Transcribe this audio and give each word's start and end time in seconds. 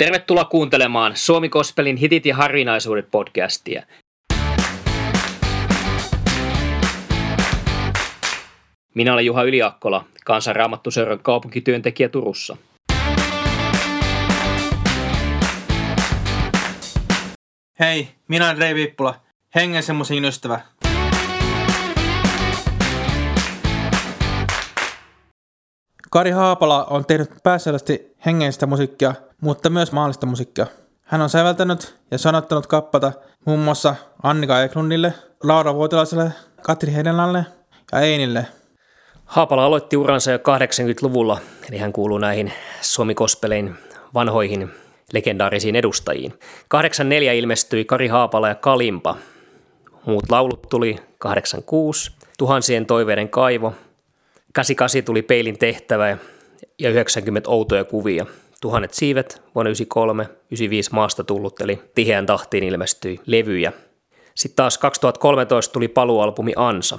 Tervetuloa 0.00 0.44
kuuntelemaan 0.44 1.12
Suomi 1.16 1.48
Kospelin 1.48 1.96
hitit 1.96 2.26
ja 2.26 2.36
harvinaisuudet 2.36 3.10
podcastia. 3.10 3.82
Minä 8.94 9.12
olen 9.12 9.26
Juha 9.26 9.42
Yliakkola, 9.42 10.04
kansanraamattuseuran 10.24 11.18
kaupunkityöntekijä 11.18 12.08
Turussa. 12.08 12.56
Hei, 17.80 18.08
minä 18.28 18.46
olen 18.46 18.58
Rei 18.58 18.74
Viippula, 18.74 19.20
hengen 19.54 19.82
ystävä. 20.24 20.60
Kari 26.10 26.30
Haapala 26.30 26.84
on 26.84 27.06
tehnyt 27.06 27.30
pääsääntöisesti 27.42 28.14
hengellistä 28.26 28.66
musiikkia, 28.66 29.14
mutta 29.40 29.70
myös 29.70 29.92
maallista 29.92 30.26
musiikkia. 30.26 30.66
Hän 31.02 31.20
on 31.20 31.30
säveltänyt 31.30 31.96
ja 32.10 32.18
sanottanut 32.18 32.66
kappata 32.66 33.12
muun 33.46 33.58
muassa 33.58 33.94
Annika 34.22 34.62
Eklundille, 34.62 35.14
Laura 35.42 35.74
Vuotilaiselle, 35.74 36.32
Katri 36.62 36.92
Hedenlalle 36.92 37.46
ja 37.92 38.00
Einille. 38.00 38.46
Haapala 39.24 39.64
aloitti 39.64 39.96
uransa 39.96 40.30
jo 40.30 40.38
80-luvulla, 40.38 41.38
eli 41.68 41.78
hän 41.78 41.92
kuuluu 41.92 42.18
näihin 42.18 42.52
Suomi 42.80 43.14
Kospelein 43.14 43.74
vanhoihin 44.14 44.70
legendaarisiin 45.12 45.76
edustajiin. 45.76 46.38
84 46.68 47.32
ilmestyi 47.32 47.84
Kari 47.84 48.08
Haapala 48.08 48.48
ja 48.48 48.54
Kalimpa. 48.54 49.16
Muut 50.06 50.30
laulut 50.30 50.66
tuli 50.70 50.98
86, 51.18 52.12
Tuhansien 52.38 52.86
toiveiden 52.86 53.28
kaivo, 53.28 53.74
88 54.52 55.04
tuli 55.04 55.22
Peilin 55.22 55.58
tehtävä 55.58 56.18
ja 56.78 56.90
90 56.90 57.50
outoja 57.50 57.84
kuvia. 57.84 58.26
Tuhannet 58.60 58.94
siivet 58.94 59.42
vuonna 59.54 59.68
93, 59.68 60.22
95 60.22 60.90
maasta 60.92 61.24
tullut, 61.24 61.60
eli 61.60 61.80
tiheän 61.94 62.26
tahtiin 62.26 62.64
ilmestyi 62.64 63.20
levyjä. 63.26 63.72
Sitten 64.34 64.56
taas 64.56 64.78
2013 64.78 65.72
tuli 65.72 65.88
palualbumi 65.88 66.52
Ansa. 66.56 66.98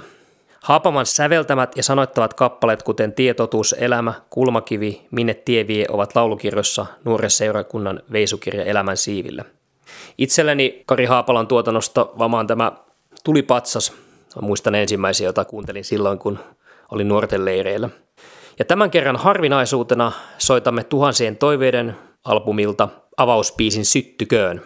Haapaman 0.62 1.06
säveltämät 1.06 1.76
ja 1.76 1.82
sanoittavat 1.82 2.34
kappaleet, 2.34 2.82
kuten 2.82 3.12
Tietotuus, 3.12 3.74
Elämä, 3.78 4.14
Kulmakivi, 4.30 5.06
Minne 5.10 5.34
tie 5.34 5.66
vie, 5.66 5.86
ovat 5.88 6.14
laulukirjossa 6.16 6.86
nuoren 7.04 7.30
seurakunnan 7.30 8.00
veisukirja 8.12 8.64
Elämän 8.64 8.96
siivillä. 8.96 9.44
Itselleni 10.18 10.82
Kari 10.86 11.04
Haapalan 11.04 11.46
tuotannosta 11.46 12.06
vamaan 12.18 12.46
tämä 12.46 12.72
tuli 13.24 13.42
patsas. 13.42 13.92
Muistan 14.40 14.74
ensimmäisiä, 14.74 15.28
jota 15.28 15.44
kuuntelin 15.44 15.84
silloin, 15.84 16.18
kun 16.18 16.38
olin 16.92 17.08
nuorten 17.08 17.44
leireillä. 17.44 17.88
Ja 18.58 18.64
tämän 18.64 18.90
kerran 18.90 19.16
harvinaisuutena 19.16 20.12
soitamme 20.38 20.84
tuhansien 20.84 21.36
toiveiden 21.36 21.96
albumilta 22.24 22.88
avauspiisin 23.16 23.84
Syttyköön. 23.84 24.62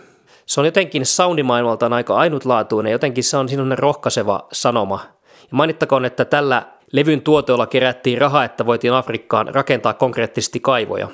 Se 0.46 0.60
on 0.60 0.66
jotenkin 0.66 1.06
soundimaailmaltaan 1.06 1.92
aika 1.92 2.16
ainutlaatuinen, 2.16 2.92
jotenkin 2.92 3.24
se 3.24 3.36
on 3.36 3.48
sinun 3.48 3.78
rohkaiseva 3.78 4.46
sanoma. 4.52 5.00
Ja 5.40 5.48
mainittakoon, 5.50 6.04
että 6.04 6.24
tällä 6.24 6.62
levyn 6.92 7.22
tuotoilla 7.22 7.66
kerättiin 7.66 8.20
rahaa, 8.20 8.44
että 8.44 8.66
voitiin 8.66 8.92
Afrikkaan 8.92 9.54
rakentaa 9.54 9.94
konkreettisesti 9.94 10.60
kaivoja. 10.60 11.08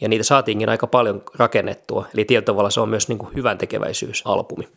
Ja 0.00 0.08
niitä 0.08 0.24
saatiinkin 0.24 0.68
aika 0.68 0.86
paljon 0.86 1.22
rakennettua, 1.34 2.06
eli 2.14 2.24
tietyllä 2.24 2.46
tavalla 2.46 2.70
se 2.70 2.80
on 2.80 2.88
myös 2.88 3.08
niin 3.08 3.18
kuin 3.18 3.34
hyvän 3.34 3.58
tekeväisyysalbumi. 3.58 4.68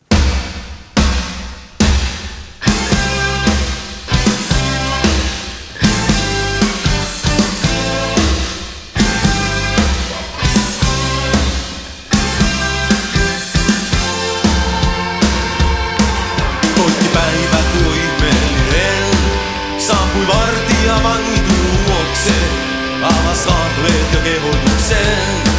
Alas 23.02 23.46
ahveet 23.46 24.12
ja 24.14 24.20
kehotuksen. 24.20 25.52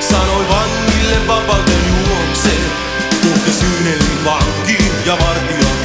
Sanoi 0.00 0.48
vangille 0.48 1.26
vapauten 1.28 1.82
juokse, 1.88 2.56
uhka 3.30 3.52
syynelin 3.52 4.24
vanki 4.24 4.78
ja 5.06 5.18
vartija 5.18 5.77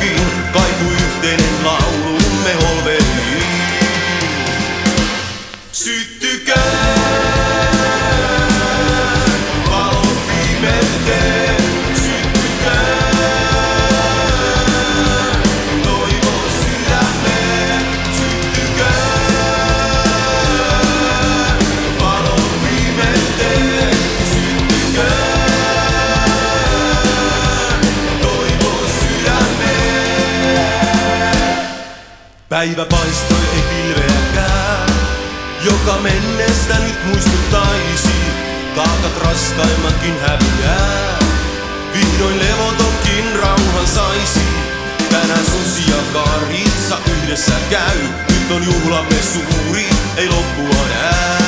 Päivä 32.53 32.85
paistoi 32.85 33.39
ei 33.55 33.61
pilveäkään, 33.61 34.89
joka 35.63 35.99
mennestä 36.01 36.79
nyt 36.79 37.05
muistuttaisi. 37.05 38.13
Taakat 38.75 39.17
raskaimmatkin 39.25 40.19
häviää, 40.19 41.19
vihdoin 41.93 42.39
levotonkin 42.39 43.39
rauhan 43.41 43.87
saisi. 43.87 44.47
Tänään 45.11 45.45
susi 45.45 45.91
ja 45.91 45.97
karitsa 46.13 46.97
yhdessä 47.11 47.55
käy, 47.69 47.97
nyt 48.29 48.51
on 48.51 48.63
juhlamme 48.65 49.17
suuri, 49.33 49.85
ei 50.17 50.29
loppua 50.29 50.85
näy. 50.89 51.42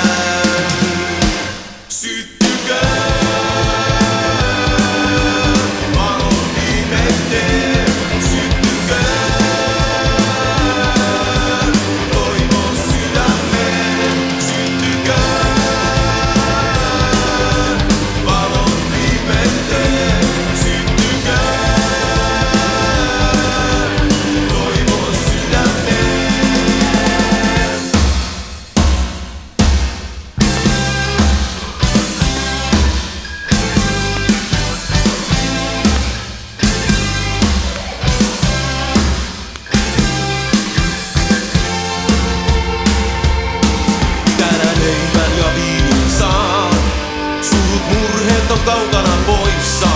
kaukana 48.66 49.18
poissa. 49.26 49.88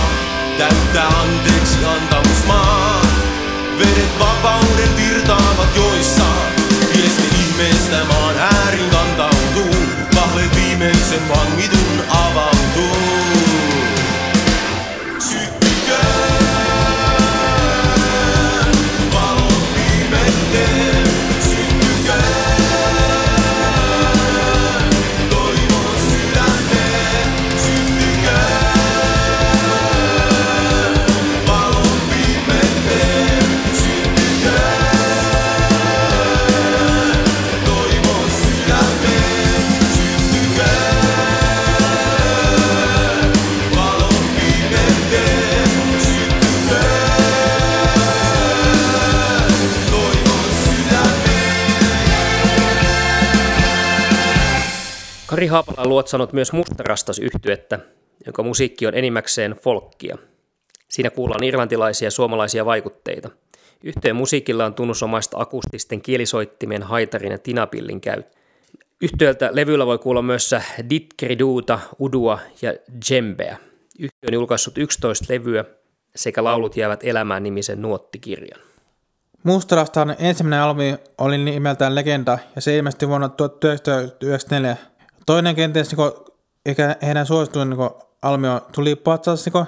Täyttä 0.58 1.02
anteeksi 1.08 1.84
antamus 1.84 2.46
maa. 2.46 3.02
Vedet 3.78 4.18
vapauden 4.20 4.96
virtaavat 4.96 5.76
joissa. 5.76 6.24
Viesti 6.94 7.28
ihmeestä 7.42 8.04
maan 8.04 8.38
äärin 8.38 8.90
kantautuu. 8.90 9.74
Kahve 10.14 10.50
viimeisen 10.56 11.28
vangitun. 11.28 11.79
Kari 55.40 55.48
Haapala 55.48 55.86
luotsanut 55.86 56.32
myös 56.32 56.52
mustarastas 56.52 57.18
yhtyettä 57.18 57.78
jonka 58.26 58.42
musiikki 58.42 58.86
on 58.86 58.94
enimmäkseen 58.94 59.52
folkkia. 59.52 60.18
Siinä 60.88 61.10
kuullaan 61.10 61.42
irlantilaisia 61.42 62.06
ja 62.06 62.10
suomalaisia 62.10 62.64
vaikutteita. 62.64 63.30
Yhteen 63.84 64.16
musiikilla 64.16 64.64
on 64.64 64.74
tunnusomaista 64.74 65.36
akustisten 65.40 66.00
kielisoittimien, 66.02 66.82
haitarin 66.82 67.32
ja 67.32 67.38
tinapillin 67.38 68.00
käyttö. 68.00 68.38
Yhtiöltä 69.00 69.50
levyllä 69.52 69.86
voi 69.86 69.98
kuulla 69.98 70.22
myös 70.22 70.54
Ditkriduuta, 70.90 71.78
Udua 72.00 72.38
ja 72.62 72.74
Djembeä. 73.08 73.56
Yhtiö 73.98 74.28
on 74.28 74.34
julkaissut 74.34 74.78
11 74.78 75.32
levyä 75.32 75.64
sekä 76.16 76.44
laulut 76.44 76.76
jäävät 76.76 77.04
elämään 77.04 77.42
nimisen 77.42 77.82
nuottikirjan. 77.82 78.60
Mustarastan 79.42 80.16
ensimmäinen 80.18 80.64
albumi 80.64 80.96
oli 81.18 81.38
nimeltään 81.38 81.94
Legenda 81.94 82.38
ja 82.56 82.60
se 82.60 82.76
ilmestyi 82.76 83.08
vuonna 83.08 83.28
1994. 83.28 84.89
Toinen 85.30 85.56
kenties 85.56 85.96
niin 85.96 86.12
eikä 86.66 86.96
heidän 87.02 87.26
suosituin 87.26 87.70
niin 87.70 87.90
albumi 88.22 88.46
tuli 88.72 88.96
Patsas, 88.96 89.46
niin 89.46 89.66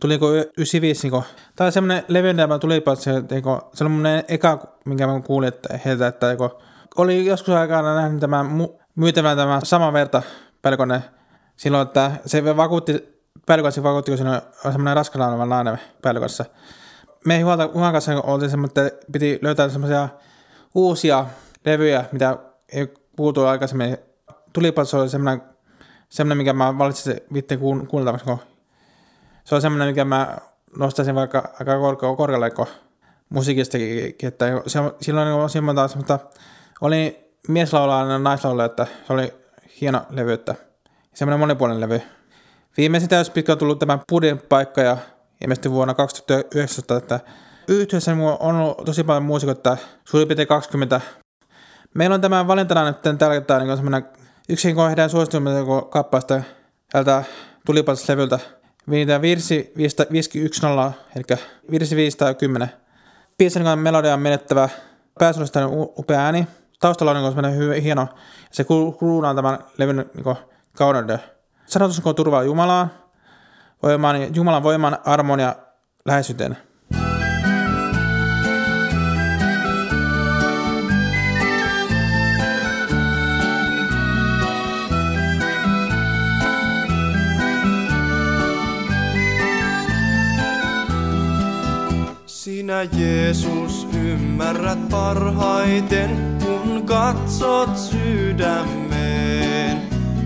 tuli 0.00 0.18
95. 0.56 1.10
Niin 1.10 1.22
on 1.60 1.72
semmoinen 1.72 2.04
leventävä 2.08 2.58
tuli 2.58 2.80
Patsas, 2.80 3.14
niin 3.30 3.42
semmoinen 3.74 4.24
eka, 4.28 4.76
minkä 4.84 5.06
mä 5.06 5.20
kuulin 5.20 5.48
että 5.48 5.80
heiltä, 5.84 6.06
että 6.06 6.28
niin 6.28 6.50
oli 6.96 7.26
joskus 7.26 7.54
aikana 7.54 7.94
nähnyt 7.94 8.20
tämän 8.20 8.46
myytävän 8.94 9.36
tämä 9.36 9.60
sama 9.62 9.92
verta 9.92 10.22
pelkone 10.62 11.02
silloin, 11.56 11.86
että 11.86 12.10
se 12.26 12.56
vakuutti, 12.56 13.22
pelkossa 13.46 13.82
vakuutti, 13.82 14.10
kun 14.10 14.18
siinä 14.18 14.42
on 14.64 14.72
semmoinen 14.72 14.96
raskana 14.96 15.46
nainen 15.46 15.78
pelkossa 16.02 16.44
me 17.26 17.38
Juhan 17.74 17.92
kanssa 17.92 18.20
oltiin 18.22 18.50
semmoinen, 18.50 18.86
että 18.86 19.06
piti 19.12 19.38
löytää 19.42 19.68
semmoisia 19.68 20.08
uusia 20.74 21.26
levyjä, 21.64 22.04
mitä 22.12 22.36
ei 22.72 22.94
kuultu 23.16 23.44
aikaisemmin. 23.44 23.98
Tulipalso 24.52 25.00
oli 25.00 25.08
semmoinen, 25.08 25.42
semmoinen 26.08 26.38
mikä 26.38 26.52
mä 26.52 26.78
valitsin 26.78 27.20
vittiin 27.34 27.60
kuunneltavaksi, 27.60 28.24
kun 28.24 28.38
se 29.44 29.54
on 29.54 29.62
semmoinen, 29.62 29.88
mikä 29.88 30.04
mä 30.04 30.36
nostaisin 30.78 31.14
vaikka 31.14 31.38
aika 31.60 31.78
korkealle, 31.78 32.16
korkealle 32.16 32.50
kun 32.50 32.66
musiikistakin, 33.28 34.14
että 34.22 34.46
se, 34.66 34.78
silloin 35.00 35.28
on 35.28 35.50
semmoinen 35.50 35.88
semmoista, 35.88 36.18
oli 36.80 37.32
mieslaulaa 37.48 38.12
ja 38.12 38.18
naislaulaa, 38.18 38.66
että 38.66 38.86
se 39.06 39.12
oli 39.12 39.34
hieno 39.80 40.02
levy, 40.10 40.32
että 40.32 40.54
semmoinen 41.14 41.40
monipuolinen 41.40 41.80
levy. 41.80 42.02
Viimeisin 42.76 43.08
täyspitkä 43.08 43.52
on 43.52 43.58
tullut 43.58 43.78
tämä 43.78 43.98
Pudin 44.08 44.38
paikka 44.38 44.80
ja 44.80 44.96
ilmeisesti 45.40 45.70
vuonna 45.70 45.94
2019, 45.94 46.96
että 46.96 47.20
yhdessä 47.68 48.12
on 48.40 48.56
ollut 48.56 48.84
tosi 48.84 49.04
paljon 49.04 49.22
muusikoita, 49.22 49.76
suurin 50.04 50.28
piirtein 50.28 50.48
20. 50.48 51.00
Meillä 51.94 52.14
on 52.14 52.20
tämä 52.20 52.46
valintana 52.46 52.84
nyt 52.84 53.18
tällä 53.18 53.34
kertaa 53.34 53.58
niin 53.58 53.76
semmoinen 53.76 54.21
yksi 54.48 54.74
heidän 54.88 55.10
suosituimme 55.10 55.50
kappaista 55.90 56.42
tältä 56.92 57.24
tulipatsas-levyltä. 57.66 58.38
Viinitään 58.90 59.22
virsi 59.22 59.72
510, 59.76 60.90
eli 61.16 61.38
virsi 61.70 61.96
510. 61.96 62.68
Biisin 63.38 63.78
melodia 63.78 64.14
on 64.14 64.20
menettävä, 64.20 64.68
pääsuolista 65.18 65.66
on 65.66 65.92
upea 65.98 66.20
ääni, 66.20 66.46
taustalla 66.80 67.10
on 67.10 67.16
niin 67.16 67.32
semmoinen 67.32 67.56
hyvä, 67.56 67.74
hieno, 67.74 68.08
se 68.50 68.64
kruunaa 68.98 69.34
tämän 69.34 69.58
levyn 69.78 70.10
niin 70.14 70.36
kauden. 70.76 71.18
Sanotus 71.66 72.06
on 72.06 72.14
turvaa 72.14 72.42
Jumalaa, 72.42 72.88
voimaan, 73.82 74.36
Jumalan 74.36 74.62
voiman, 74.62 74.98
armon 75.04 75.40
ja 75.40 75.56
läheisyyteen. 76.04 76.56
Jeesus 92.84 93.86
ymmärrät 93.94 94.88
parhaiten, 94.88 96.38
kun 96.42 96.82
katsot 96.86 97.78
sydämeen 97.78 98.92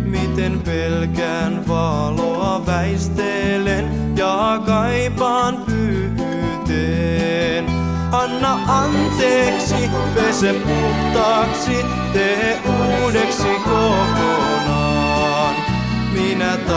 miten 0.06 0.60
pelkään 0.64 1.68
valoa 1.68 2.66
väistelen 2.66 4.16
ja 4.16 4.62
kaipaan 4.66 5.56
pyhyyteen. 5.66 7.16
Anna 8.12 8.58
anteeksi, 8.68 9.90
pese 10.14 10.52
puhtaaksi, 10.52 11.76
tee 12.12 12.58
uudeksi 12.66 13.48
kokonaan. 13.64 15.05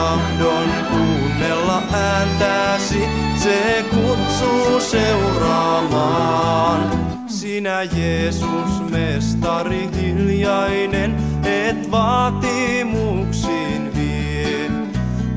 Tahdon 0.10 0.70
kuunnella 0.90 1.84
ääntäsi, 1.94 3.04
se 3.36 3.86
kutsuu 3.90 4.80
seuraamaan. 4.80 6.92
Sinä 7.28 7.84
Jeesus, 7.84 8.90
mestari 8.90 9.90
hiljainen, 10.02 11.16
et 11.46 11.92
vaatimuksiin 11.92 13.96
vie. 13.96 14.72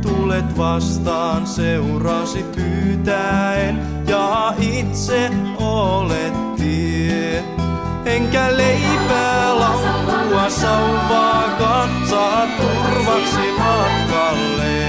Tulet 0.02 0.58
vastaan 0.58 1.46
seurasi 1.46 2.42
pyytäen 2.42 3.82
ja 4.08 4.54
itse 4.58 5.30
olet 5.60 6.56
tie. 6.56 7.44
Enkä 8.04 8.56
leipää 8.56 9.58
laukua 9.60 10.50
sauvaakaan, 10.50 11.90
saa 12.10 12.46
turvaksi 12.46 13.52
matkalle. 13.58 14.82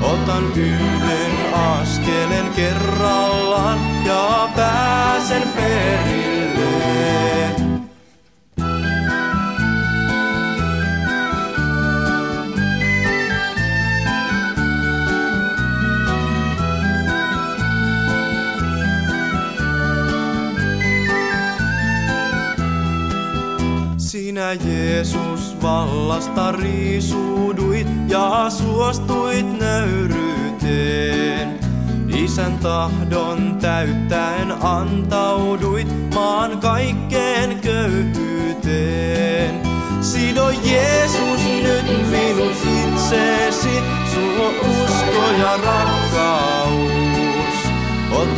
Otan 0.00 0.44
yhden 0.56 1.54
askelen 1.54 2.52
kerrallaan 2.56 3.78
ja 4.04 4.48
pääsen 4.56 5.42
perille. 5.42 6.17
Sinä 24.08 24.52
Jeesus 24.52 25.56
vallasta 25.62 26.52
riisuuduit 26.52 27.86
ja 28.08 28.50
suostuit 28.50 29.58
nöyryyteen. 29.58 31.58
Isän 32.16 32.58
tahdon 32.58 33.58
täyttäen 33.60 34.64
antauduit 34.64 36.14
maan 36.14 36.58
kaikkeen 36.58 37.60
köyhyyteen. 37.60 39.54
Sido 40.00 40.50
Jeesus 40.50 41.40
nyt 41.62 42.10
minun 42.10 42.52
itseesi, 42.92 43.82
suo 44.14 44.48
usko 44.48 45.32
ja 45.38 45.56
rakkaus. 45.56 45.77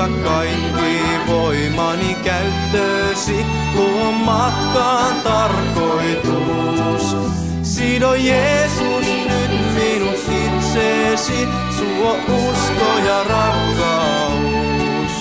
Ota 0.01 0.09
kaikki 0.25 1.01
voimani 1.27 2.17
käyttöösi, 2.25 3.47
luo 3.75 4.13
matkaan 4.13 5.21
tarkoitus. 5.21 7.17
Sido 7.63 8.15
Jeesus 8.15 9.07
nyt 9.07 9.51
minun 9.75 10.15
itseesi, 10.47 11.49
suo 11.79 12.17
usko 12.29 12.99
ja 13.07 13.25
rakkaus. 13.25 15.13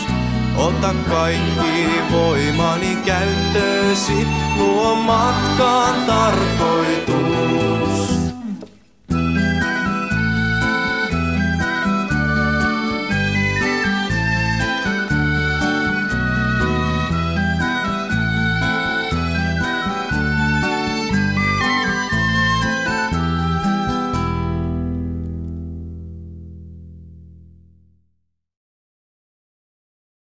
Ota 0.58 0.94
kaikki 1.10 1.90
voimani 2.12 2.98
käyttöösi, 3.06 4.28
luo 4.58 4.96
matkaan 4.96 6.06
tarkoitus. 6.06 7.79